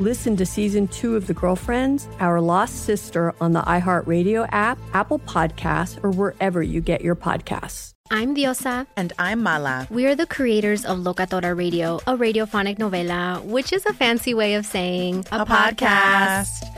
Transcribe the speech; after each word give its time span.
Listen 0.00 0.36
to 0.36 0.46
season 0.46 0.86
two 0.86 1.16
of 1.16 1.26
The 1.26 1.34
Girlfriends, 1.34 2.06
Our 2.20 2.40
Lost 2.40 2.84
Sister 2.84 3.34
on 3.40 3.52
the 3.52 3.62
iHeartRadio 3.62 4.48
app, 4.52 4.78
Apple 4.94 5.18
Podcasts, 5.18 5.98
or 6.04 6.12
wherever 6.12 6.62
you 6.62 6.80
get 6.80 7.00
your 7.00 7.16
podcasts. 7.16 7.94
I'm 8.08 8.32
Diosa. 8.34 8.86
And 8.96 9.12
I'm 9.18 9.42
Mala. 9.42 9.88
We 9.90 10.06
are 10.06 10.14
the 10.14 10.24
creators 10.24 10.84
of 10.84 10.98
Locatora 10.98 11.56
Radio, 11.56 11.96
a 12.06 12.16
radiophonic 12.16 12.78
novela, 12.78 13.44
which 13.44 13.72
is 13.72 13.84
a 13.86 13.92
fancy 13.92 14.34
way 14.34 14.54
of 14.54 14.64
saying 14.64 15.26
a, 15.32 15.40
a 15.40 15.44
podcast. 15.44 15.74
podcast. 15.74 16.77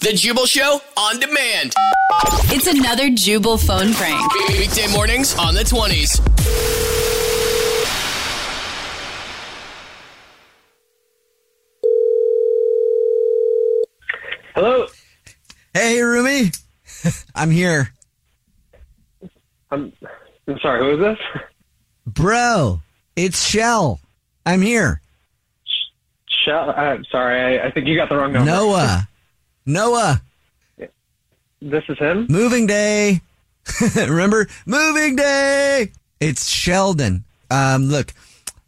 The 0.00 0.12
Jubal 0.12 0.46
Show 0.46 0.80
on 0.96 1.18
demand. 1.18 1.72
It's 2.50 2.68
another 2.68 3.10
Jubal 3.10 3.58
phone 3.58 3.92
prank. 3.94 4.32
Weekday 4.48 4.86
mornings 4.92 5.36
on 5.36 5.54
the 5.54 5.62
20s. 5.62 6.20
Hello. 14.54 14.86
Hey, 15.74 15.96
roomie. 15.96 16.56
I'm 17.34 17.50
here. 17.50 17.92
I'm, 19.72 19.92
I'm 20.46 20.58
sorry, 20.60 20.80
who 20.80 21.02
is 21.02 21.16
this? 21.16 21.42
Bro, 22.06 22.82
it's 23.16 23.44
Shell. 23.44 23.98
I'm 24.46 24.62
here. 24.62 25.00
Shell? 26.44 26.70
I'm 26.70 27.04
sorry, 27.10 27.58
I, 27.58 27.66
I 27.66 27.70
think 27.72 27.88
you 27.88 27.96
got 27.96 28.08
the 28.08 28.16
wrong 28.16 28.32
number. 28.32 28.48
Noah. 28.48 29.08
Noah. 29.68 30.22
This 31.60 31.84
is 31.90 31.98
him? 31.98 32.26
Moving 32.30 32.66
day. 32.66 33.20
Remember? 33.96 34.48
Moving 34.64 35.14
day. 35.14 35.92
It's 36.20 36.48
Sheldon. 36.48 37.24
Um, 37.50 37.84
look, 37.84 38.14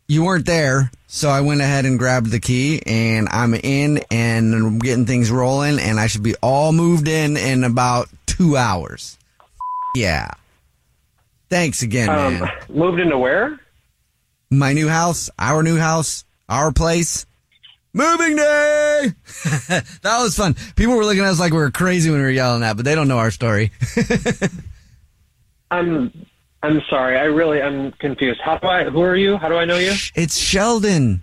you 0.08 0.24
weren't 0.24 0.44
there, 0.44 0.90
so 1.06 1.30
I 1.30 1.40
went 1.40 1.62
ahead 1.62 1.86
and 1.86 1.98
grabbed 1.98 2.30
the 2.30 2.38
key 2.38 2.82
and 2.84 3.28
I'm 3.30 3.54
in 3.54 4.02
and 4.10 4.54
I'm 4.54 4.78
getting 4.78 5.06
things 5.06 5.30
rolling 5.30 5.78
and 5.78 5.98
I 5.98 6.06
should 6.06 6.22
be 6.22 6.34
all 6.42 6.72
moved 6.72 7.08
in 7.08 7.38
in 7.38 7.64
about 7.64 8.08
two 8.26 8.58
hours. 8.58 9.16
Yeah. 9.94 10.30
Thanks 11.48 11.80
again, 11.80 12.10
um, 12.10 12.40
man. 12.40 12.50
Moved 12.68 13.00
into 13.00 13.16
where? 13.16 13.58
My 14.50 14.74
new 14.74 14.88
house, 14.88 15.30
our 15.38 15.62
new 15.62 15.78
house, 15.78 16.24
our 16.48 16.72
place. 16.72 17.24
Moving 17.92 18.36
day. 18.36 19.12
that 20.02 20.18
was 20.20 20.36
fun. 20.36 20.54
People 20.76 20.96
were 20.96 21.04
looking 21.04 21.22
at 21.22 21.30
us 21.30 21.40
like 21.40 21.52
we 21.52 21.58
were 21.58 21.70
crazy 21.70 22.10
when 22.10 22.20
we 22.20 22.24
were 22.24 22.30
yelling 22.30 22.60
that, 22.60 22.76
but 22.76 22.84
they 22.84 22.94
don't 22.94 23.08
know 23.08 23.18
our 23.18 23.30
story. 23.30 23.72
I'm 25.70 26.26
I'm 26.62 26.82
sorry. 26.88 27.16
I 27.18 27.24
really 27.24 27.60
I'm 27.60 27.92
confused. 27.92 28.40
How 28.44 28.58
do 28.58 28.66
I? 28.68 28.84
Who 28.84 29.00
are 29.02 29.16
you? 29.16 29.36
How 29.38 29.48
do 29.48 29.56
I 29.56 29.64
know 29.64 29.78
you? 29.78 29.92
It's 30.14 30.36
Sheldon 30.38 31.22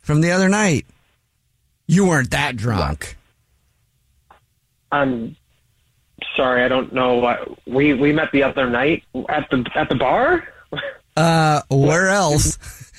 from 0.00 0.20
the 0.20 0.30
other 0.30 0.48
night. 0.48 0.86
You 1.86 2.06
weren't 2.06 2.30
that 2.30 2.56
drunk. 2.56 3.16
I'm 4.92 5.36
sorry. 6.36 6.62
I 6.64 6.68
don't 6.68 6.92
know 6.92 7.16
what 7.16 7.66
we 7.66 7.94
we 7.94 8.12
met 8.12 8.32
the 8.32 8.42
other 8.42 8.70
night 8.70 9.04
at 9.28 9.50
the 9.50 9.66
at 9.74 9.88
the 9.88 9.96
bar. 9.96 10.48
Uh, 11.16 11.62
where 11.68 12.08
else? 12.08 12.58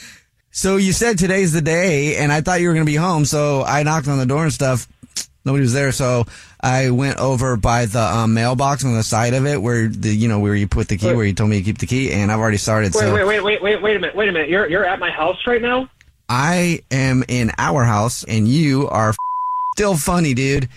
So 0.52 0.76
you 0.76 0.92
said 0.92 1.18
today's 1.18 1.54
the 1.54 1.62
day, 1.62 2.18
and 2.18 2.32
I 2.32 2.42
thought 2.42 2.60
you 2.60 2.68
were 2.68 2.74
going 2.74 2.86
to 2.86 2.92
be 2.92 2.98
home. 2.98 3.24
So 3.24 3.64
I 3.64 3.84
knocked 3.84 4.10
on 4.10 4.18
the 4.18 4.26
door 4.26 4.44
and 4.44 4.52
stuff. 4.52 4.86
Nobody 5.46 5.64
was 5.64 5.74
there, 5.74 5.92
so 5.92 6.26
I 6.60 6.92
went 6.92 7.18
over 7.18 7.56
by 7.56 7.86
the 7.88 8.02
um, 8.02 8.36
mailbox 8.36 8.86
on 8.86 8.94
the 8.94 9.02
side 9.02 9.34
of 9.34 9.48
it, 9.48 9.60
where 9.60 9.88
the 9.88 10.16
you 10.16 10.28
know 10.28 10.40
where 10.40 10.54
you 10.54 10.68
put 10.68 10.88
the 10.88 10.98
key, 10.98 11.08
wait. 11.08 11.16
where 11.16 11.26
you 11.26 11.34
told 11.34 11.50
me 11.50 11.58
to 11.58 11.64
keep 11.64 11.80
the 11.80 11.88
key, 11.88 12.12
and 12.12 12.32
I've 12.32 12.40
already 12.40 12.58
started. 12.58 12.94
Wait, 12.94 13.00
so. 13.00 13.14
wait, 13.14 13.26
wait, 13.26 13.44
wait, 13.44 13.62
wait, 13.64 13.82
wait 13.82 13.96
a 13.96 14.00
minute, 14.00 14.16
wait 14.16 14.30
a 14.30 14.32
minute. 14.32 14.50
You're 14.50 14.70
you're 14.70 14.86
at 14.86 15.00
my 15.00 15.10
house 15.10 15.38
right 15.48 15.62
now. 15.62 15.90
I 16.30 16.84
am 16.92 17.24
in 17.28 17.52
our 17.58 17.84
house, 17.84 18.24
and 18.24 18.48
you 18.48 18.88
are 18.90 19.16
still 19.76 19.96
funny, 19.96 20.36
dude. 20.36 20.70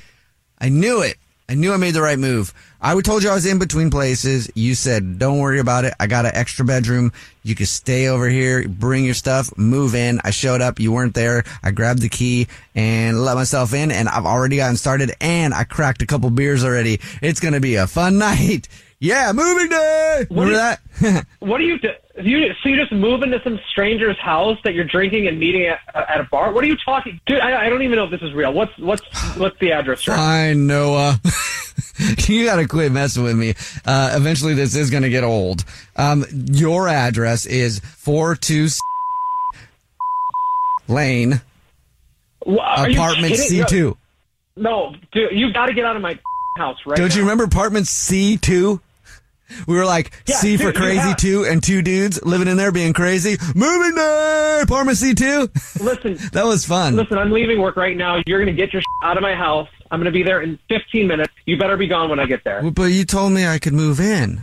I 0.58 0.70
knew 0.70 1.02
it. 1.02 1.18
I 1.46 1.54
knew 1.54 1.74
I 1.74 1.76
made 1.76 1.94
the 1.94 2.00
right 2.00 2.18
move. 2.18 2.54
I 2.80 2.98
told 3.02 3.22
you 3.22 3.28
I 3.28 3.34
was 3.34 3.44
in 3.44 3.58
between 3.58 3.90
places. 3.90 4.50
You 4.54 4.74
said, 4.74 5.18
don't 5.18 5.38
worry 5.38 5.58
about 5.58 5.84
it. 5.84 5.92
I 6.00 6.06
got 6.06 6.24
an 6.24 6.32
extra 6.34 6.64
bedroom. 6.64 7.12
You 7.42 7.54
can 7.54 7.66
stay 7.66 8.08
over 8.08 8.28
here, 8.28 8.66
bring 8.66 9.04
your 9.04 9.14
stuff, 9.14 9.56
move 9.58 9.94
in. 9.94 10.20
I 10.24 10.30
showed 10.30 10.62
up. 10.62 10.80
You 10.80 10.90
weren't 10.92 11.14
there. 11.14 11.44
I 11.62 11.70
grabbed 11.70 12.00
the 12.00 12.08
key 12.08 12.48
and 12.74 13.22
let 13.22 13.34
myself 13.34 13.74
in 13.74 13.90
and 13.90 14.08
I've 14.08 14.24
already 14.24 14.56
gotten 14.56 14.76
started 14.76 15.12
and 15.20 15.52
I 15.52 15.64
cracked 15.64 16.00
a 16.00 16.06
couple 16.06 16.30
beers 16.30 16.64
already. 16.64 17.00
It's 17.20 17.40
going 17.40 17.54
to 17.54 17.60
be 17.60 17.74
a 17.74 17.86
fun 17.86 18.16
night. 18.18 18.68
Yeah, 18.98 19.30
moving 19.34 19.68
day. 19.68 20.26
What 20.28 20.44
Remember 20.44 20.78
that? 21.00 21.26
what 21.40 21.58
do 21.58 21.64
you 21.64 21.78
do? 21.78 21.90
You, 22.16 22.54
so 22.62 22.68
you 22.68 22.76
just 22.76 22.92
move 22.92 23.22
into 23.22 23.42
some 23.42 23.58
stranger's 23.70 24.18
house 24.18 24.56
that 24.62 24.72
you're 24.74 24.84
drinking 24.84 25.26
and 25.26 25.38
meeting 25.38 25.66
at, 25.66 25.80
at 25.94 26.20
a 26.20 26.24
bar? 26.24 26.52
What 26.52 26.62
are 26.62 26.66
you 26.68 26.76
talking, 26.84 27.20
dude? 27.26 27.40
I, 27.40 27.66
I 27.66 27.68
don't 27.68 27.82
even 27.82 27.96
know 27.96 28.04
if 28.04 28.12
this 28.12 28.22
is 28.22 28.32
real. 28.32 28.52
What's 28.52 28.76
what's 28.78 29.02
what's 29.36 29.58
the 29.58 29.72
address? 29.72 30.04
Fine, 30.04 30.68
Noah. 30.68 31.20
you 32.28 32.44
got 32.44 32.56
to 32.56 32.68
quit 32.68 32.92
messing 32.92 33.24
with 33.24 33.36
me. 33.36 33.54
Uh, 33.84 34.12
eventually, 34.14 34.54
this 34.54 34.76
is 34.76 34.90
going 34.90 35.02
to 35.02 35.10
get 35.10 35.24
old. 35.24 35.64
Um, 35.96 36.24
your 36.30 36.88
address 36.88 37.46
is 37.46 37.80
four 37.80 38.36
two 38.36 38.68
Lane, 40.86 41.40
apartment 42.46 43.36
C 43.36 43.64
two. 43.66 43.96
No, 44.56 44.94
dude, 45.12 45.32
you 45.32 45.52
got 45.52 45.66
to 45.66 45.74
get 45.74 45.84
out 45.84 45.96
of 45.96 46.02
my 46.02 46.18
house 46.58 46.78
right. 46.86 46.96
Don't 46.96 47.08
now. 47.08 47.14
you 47.16 47.22
remember 47.22 47.44
apartment 47.44 47.88
C 47.88 48.36
two? 48.36 48.80
We 49.66 49.76
were 49.76 49.84
like 49.84 50.12
yeah, 50.26 50.36
C 50.36 50.56
for 50.56 50.72
crazy 50.72 51.08
yeah. 51.08 51.14
two 51.14 51.44
and 51.44 51.62
two 51.62 51.82
dudes 51.82 52.22
living 52.24 52.48
in 52.48 52.56
there 52.56 52.72
being 52.72 52.92
crazy. 52.92 53.36
Moving 53.54 53.94
day, 53.94 54.64
C 54.94 55.14
two. 55.14 55.48
Listen, 55.80 56.14
that 56.32 56.44
was 56.44 56.64
fun. 56.64 56.96
Listen, 56.96 57.18
I'm 57.18 57.30
leaving 57.30 57.60
work 57.60 57.76
right 57.76 57.96
now. 57.96 58.22
You're 58.26 58.38
gonna 58.38 58.52
get 58.52 58.72
your 58.72 58.82
out 59.02 59.16
of 59.16 59.22
my 59.22 59.34
house. 59.34 59.68
I'm 59.90 60.00
gonna 60.00 60.10
be 60.10 60.22
there 60.22 60.40
in 60.42 60.58
15 60.68 61.06
minutes. 61.06 61.32
You 61.46 61.58
better 61.58 61.76
be 61.76 61.86
gone 61.86 62.10
when 62.10 62.18
I 62.18 62.26
get 62.26 62.44
there. 62.44 62.68
But 62.70 62.92
you 62.92 63.04
told 63.04 63.32
me 63.32 63.46
I 63.46 63.58
could 63.58 63.74
move 63.74 64.00
in. 64.00 64.40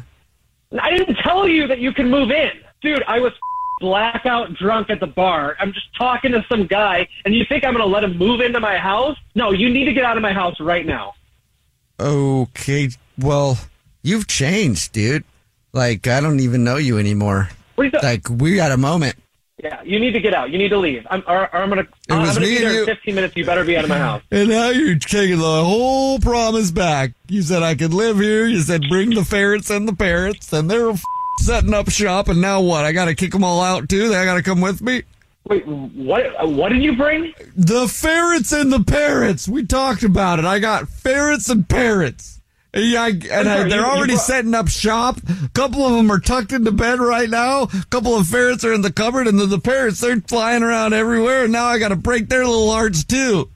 I 0.80 0.92
didn't 0.92 1.16
tell 1.16 1.48
you 1.48 1.68
that 1.68 1.80
you 1.80 1.92
can 1.92 2.10
move 2.10 2.32
in, 2.32 2.52
dude. 2.82 3.04
I 3.08 3.20
was 3.20 3.34
blackout 3.82 4.54
drunk 4.54 4.90
at 4.90 5.02
the 5.02 5.08
bar. 5.08 5.58
I'm 5.60 5.74
just 5.74 5.88
talking 5.98 6.32
to 6.32 6.46
some 6.48 6.68
guy, 6.68 7.08
and 7.26 7.36
you 7.36 7.44
think 7.50 7.66
I'm 7.66 7.74
going 7.74 7.86
to 7.86 7.92
let 7.92 8.06
him 8.06 8.18
move 8.18 8.40
into 8.40 8.62
my 8.62 8.78
house? 8.78 9.18
No, 9.36 9.52
you 9.52 9.70
need 9.70 9.86
to 9.86 9.94
get 9.94 10.06
out 10.06 10.16
of 10.16 10.24
my 10.24 10.32
house 10.32 10.60
right 10.62 10.86
now. 10.86 11.14
Okay, 12.00 12.90
well, 13.20 13.60
you've 14.04 14.28
changed, 14.28 14.92
dude. 14.94 15.24
Like, 15.74 16.08
I 16.08 16.20
don't 16.20 16.40
even 16.40 16.64
know 16.64 16.78
you 16.78 16.98
anymore. 16.98 17.50
What 17.76 17.84
are 17.84 17.90
you 17.94 18.00
Like, 18.04 18.30
we 18.30 18.56
got 18.56 18.72
a 18.72 18.78
moment. 18.78 19.16
Yeah, 19.64 19.82
you 19.84 20.00
need 20.00 20.12
to 20.14 20.20
get 20.20 20.34
out. 20.34 20.50
You 20.50 20.58
need 20.58 20.70
to 20.70 20.78
leave. 20.78 21.06
I'm, 21.10 21.24
or, 21.28 21.42
or 21.54 21.56
I'm 21.58 21.70
going 21.70 21.86
to. 21.86 21.92
I'm 22.10 22.22
was 22.22 22.34
to 22.34 22.40
me 22.42 22.48
be 22.48 22.56
and 22.58 22.66
there 22.66 22.74
you. 22.74 22.80
in 22.82 22.86
15 22.88 23.16
minutes. 23.16 23.38
You 23.38 23.46
better 23.46 23.64
be 23.64 23.78
out 23.78 23.84
of 23.84 23.90
my 23.92 24.00
house. 24.00 24.24
And 24.32 24.50
now 24.50 24.70
you're 24.70 24.98
taking 24.98 25.38
the 25.38 25.64
whole 25.64 26.18
promise 26.20 26.72
back. 26.72 27.12
You 27.28 27.44
said 27.44 27.62
I 27.62 27.76
could 27.76 27.94
live 27.94 28.18
here. 28.18 28.48
You 28.48 28.60
said 28.62 28.84
bring 28.90 29.12
the 29.12 29.24
ferrets 29.24 29.70
and 29.70 29.88
the 29.88 29.94
parrots, 29.94 30.52
and 30.52 30.70
they're 30.70 30.90
f- 30.90 31.04
setting 31.42 31.76
up 31.76 31.90
shop. 31.92 32.28
And 32.28 32.42
now 32.42 32.60
what? 32.62 32.86
I 32.86 32.92
got 32.92 33.06
to 33.06 33.14
kick 33.14 33.32
them 33.34 33.44
all 33.44 33.62
out 33.62 33.88
too. 33.88 34.10
They 34.10 34.26
got 34.26 34.34
to 34.34 34.42
come 34.42 34.62
with 34.62 34.82
me. 34.82 35.04
Wait, 35.48 35.68
what? 35.68 36.50
What 36.50 36.70
did 36.70 36.82
you 36.82 36.98
bring? 36.98 37.32
The 37.56 37.88
ferrets 37.88 38.52
and 38.52 38.74
the 38.74 38.84
parrots. 38.84 39.48
We 39.48 39.64
talked 39.64 40.02
about 40.02 40.40
it. 40.40 40.46
I 40.46 40.58
got 40.58 40.90
ferrets 40.90 41.50
and 41.50 41.70
parrots. 41.70 42.41
Yeah, 42.74 43.08
and 43.08 43.24
sorry, 43.24 43.44
they're 43.44 43.68
you- 43.68 43.76
you 43.76 43.82
already 43.84 44.14
brought- 44.14 44.24
setting 44.26 44.54
up 44.56 44.70
shop. 44.70 45.18
A 45.44 45.50
couple 45.50 45.86
of 45.86 45.94
them 45.94 46.10
are 46.12 46.20
tucked 46.20 46.54
into 46.54 46.72
bed 46.72 47.00
right 47.00 47.30
now. 47.30 47.64
A 47.64 47.86
couple 47.90 48.16
of 48.16 48.28
ferrets 48.28 48.64
are 48.64 48.72
in 48.74 48.82
the 48.82 48.92
cupboard, 48.94 49.28
and 49.28 49.38
then 49.40 49.50
the 49.50 49.60
parrots 49.60 50.00
they're 50.00 50.22
flying 50.22 50.64
around 50.64 50.94
everywhere. 50.94 51.44
And 51.44 51.52
now 51.52 51.66
I 51.66 51.80
got 51.80 51.90
to 51.90 51.98
break 51.98 52.30
their 52.30 52.46
little 52.46 52.72
hearts 52.72 53.04
too. 53.04 53.50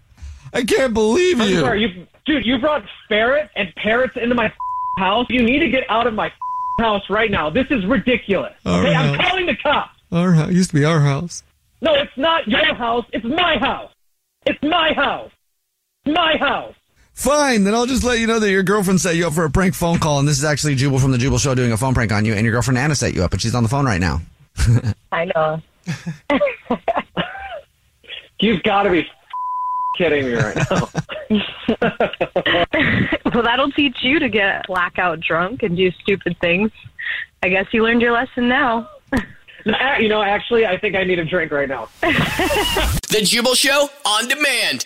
I 0.54 0.64
can't 0.64 0.94
believe 0.94 1.40
you. 1.40 1.62
sorry, 1.62 1.82
you, 1.82 2.08
dude. 2.26 2.46
You 2.46 2.58
brought 2.60 2.84
ferret 3.08 3.50
and 3.56 3.74
parrots 3.76 4.18
into 4.18 4.36
my 4.36 4.52
house. 4.98 5.28
You 5.30 5.44
need 5.44 5.60
to 5.60 5.70
get 5.70 5.84
out 5.90 6.08
of 6.08 6.14
my 6.14 6.32
house 6.80 7.10
right 7.10 7.32
now. 7.32 7.50
This 7.50 7.68
is 7.70 7.86
ridiculous. 7.86 8.54
All 8.66 8.80
okay, 8.82 8.94
I'm 8.94 9.18
calling 9.18 9.46
the 9.46 9.56
cops. 9.56 9.92
Our 10.12 10.34
house 10.34 10.52
used 10.52 10.72
to 10.72 10.76
be 10.76 10.84
our 10.86 11.00
house. 11.00 11.42
No, 11.82 11.94
it's 11.94 12.16
not 12.18 12.48
your 12.50 12.74
house. 12.76 13.06
It's 13.14 13.26
my 13.26 13.58
house. 13.60 13.92
It's 14.46 14.62
my 14.62 14.92
house. 14.94 15.32
My 16.06 16.36
house. 16.38 16.76
Fine, 17.16 17.64
then 17.64 17.74
I'll 17.74 17.86
just 17.86 18.04
let 18.04 18.20
you 18.20 18.28
know 18.28 18.40
that 18.40 18.52
your 18.52 18.62
girlfriend 18.62 19.00
set 19.00 19.16
you 19.16 19.26
up 19.26 19.34
for 19.34 19.46
a 19.46 19.50
prank 19.50 19.74
phone 19.74 20.00
call, 20.00 20.20
and 20.20 20.28
this 20.28 20.38
is 20.38 20.44
actually 20.44 20.76
Jubal 20.76 21.00
from 21.00 21.12
the 21.12 21.18
Jubal 21.18 21.38
Show 21.38 21.56
doing 21.56 21.72
a 21.72 21.78
phone 21.78 21.94
prank 21.94 22.12
on 22.12 22.26
you, 22.26 22.34
and 22.34 22.44
your 22.44 22.52
girlfriend 22.52 22.78
Anna 22.78 22.94
set 22.94 23.16
you 23.16 23.24
up, 23.24 23.32
but 23.32 23.40
she's 23.40 23.56
on 23.56 23.64
the 23.64 23.70
phone 23.70 23.86
right 23.86 24.02
now. 24.02 24.22
I 25.14 25.32
know. 25.34 25.62
You've 28.40 28.64
got 28.64 28.84
to 28.84 28.92
be 28.92 29.08
kidding 29.98 30.26
me 30.26 30.34
right 30.34 30.58
now. 30.70 30.90
well, 33.34 33.44
that'll 33.44 33.72
teach 33.72 34.00
you 34.02 34.20
to 34.20 34.28
get 34.28 34.68
blackout 34.68 35.22
drunk 35.22 35.64
and 35.64 35.78
do 35.78 35.92
stupid 35.92 36.36
things. 36.42 36.70
I 37.42 37.48
guess 37.48 37.68
you 37.72 37.82
learned 37.82 38.02
your 38.02 38.12
lesson 38.12 38.50
now. 38.50 38.90
You 40.00 40.10
know, 40.10 40.22
actually, 40.22 40.66
I 40.66 40.78
think 40.78 40.96
I 40.96 41.06
need 41.06 41.20
a 41.20 41.26
drink 41.26 41.52
right 41.52 41.70
now. 41.70 41.88
The 42.02 43.22
Jubal 43.24 43.56
Show 43.56 43.90
on 44.06 44.28
demand. 44.28 44.86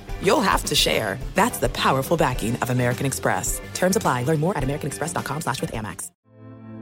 you'll 0.21 0.41
have 0.41 0.63
to 0.65 0.75
share. 0.75 1.17
That's 1.35 1.59
the 1.59 1.69
powerful 1.69 2.17
backing 2.17 2.55
of 2.57 2.69
American 2.69 3.05
Express. 3.05 3.61
Terms 3.73 3.95
apply. 3.95 4.23
Learn 4.23 4.39
more 4.39 4.57
at 4.57 4.63
americanexpress.com 4.63 5.41
slash 5.41 5.61
with 5.61 5.71
Amex. 5.71 6.11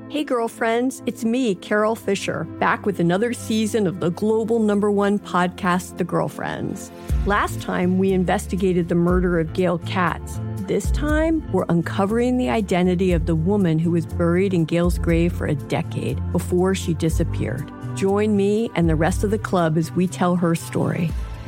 Hey, 0.09 0.23
girlfriends, 0.23 1.03
it's 1.05 1.23
me, 1.23 1.53
Carol 1.53 1.95
Fisher, 1.95 2.45
back 2.59 2.83
with 2.83 2.99
another 2.99 3.31
season 3.31 3.85
of 3.85 3.99
the 3.99 4.09
global 4.09 4.57
number 4.57 4.89
one 4.89 5.19
podcast, 5.19 5.99
The 5.99 6.03
Girlfriends. 6.03 6.91
Last 7.27 7.61
time, 7.61 7.99
we 7.99 8.11
investigated 8.11 8.89
the 8.89 8.95
murder 8.95 9.39
of 9.39 9.53
Gail 9.53 9.77
Katz. 9.77 10.39
This 10.61 10.89
time, 10.89 11.47
we're 11.51 11.67
uncovering 11.69 12.37
the 12.37 12.49
identity 12.49 13.11
of 13.11 13.27
the 13.27 13.35
woman 13.35 13.77
who 13.77 13.91
was 13.91 14.07
buried 14.07 14.51
in 14.51 14.65
Gail's 14.65 14.97
grave 14.97 15.31
for 15.31 15.45
a 15.45 15.53
decade 15.53 16.19
before 16.31 16.73
she 16.73 16.95
disappeared. 16.95 17.71
Join 17.95 18.35
me 18.35 18.71
and 18.73 18.89
the 18.89 18.95
rest 18.95 19.23
of 19.23 19.29
the 19.29 19.37
club 19.37 19.77
as 19.77 19.91
we 19.91 20.07
tell 20.07 20.35
her 20.37 20.55
story. 20.55 21.11